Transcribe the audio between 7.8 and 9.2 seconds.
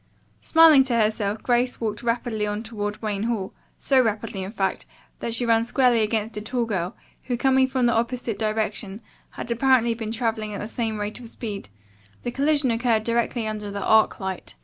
the opposite direction,